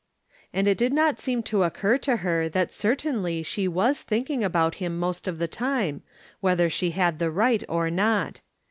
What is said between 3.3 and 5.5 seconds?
she was thinking about him most of the